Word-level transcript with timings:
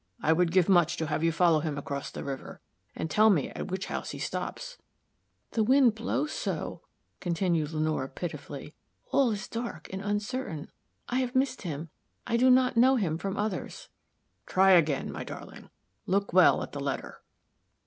I 0.19 0.33
would 0.33 0.51
give 0.51 0.67
much 0.67 0.97
to 0.97 1.05
have 1.05 1.23
you 1.23 1.31
follow 1.31 1.59
him 1.59 1.77
across 1.77 2.09
the 2.09 2.23
river, 2.23 2.59
and 2.95 3.07
tell 3.07 3.29
me 3.29 3.49
at 3.51 3.69
what 3.69 3.83
house 3.83 4.09
he 4.09 4.17
stops." 4.17 4.79
"The 5.51 5.63
wind 5.63 5.93
blows 5.93 6.31
so," 6.31 6.81
continued 7.19 7.69
Lenore, 7.69 8.07
pitifully; 8.07 8.73
"all 9.11 9.29
is 9.29 9.47
dark 9.47 9.87
and 9.93 10.01
uncertain. 10.01 10.71
I 11.07 11.19
have 11.19 11.35
missed 11.35 11.61
him 11.61 11.89
I 12.25 12.35
do 12.35 12.49
not 12.49 12.77
know 12.77 12.95
him 12.95 13.19
from 13.19 13.37
others." 13.37 13.89
"Try 14.47 14.71
again, 14.71 15.11
my 15.11 15.23
darling. 15.23 15.69
Look 16.07 16.33
well 16.33 16.63
at 16.63 16.71
the 16.71 16.79
letter." 16.79 17.21